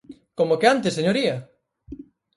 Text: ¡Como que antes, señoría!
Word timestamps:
¡Como 0.37 0.53
que 0.59 0.67
antes, 0.73 0.95
señoría! 0.97 1.35